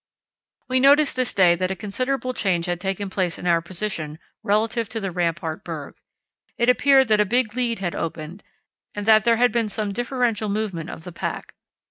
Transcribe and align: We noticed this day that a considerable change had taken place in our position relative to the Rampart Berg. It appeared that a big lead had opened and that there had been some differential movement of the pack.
We 0.67 0.79
noticed 0.79 1.15
this 1.15 1.31
day 1.31 1.53
that 1.53 1.69
a 1.69 1.75
considerable 1.75 2.33
change 2.33 2.65
had 2.65 2.81
taken 2.81 3.07
place 3.07 3.37
in 3.37 3.45
our 3.45 3.61
position 3.61 4.17
relative 4.41 4.89
to 4.89 4.99
the 4.99 5.11
Rampart 5.11 5.63
Berg. 5.63 5.93
It 6.57 6.69
appeared 6.69 7.07
that 7.09 7.21
a 7.21 7.23
big 7.23 7.53
lead 7.55 7.77
had 7.77 7.93
opened 7.95 8.43
and 8.95 9.05
that 9.05 9.25
there 9.25 9.37
had 9.37 9.51
been 9.51 9.69
some 9.69 9.93
differential 9.93 10.49
movement 10.49 10.89
of 10.89 11.03
the 11.03 11.11
pack. 11.11 11.53